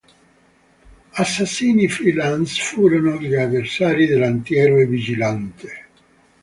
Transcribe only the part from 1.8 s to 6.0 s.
freelance, furono gli avversari dell'anti-eroe Vigilante.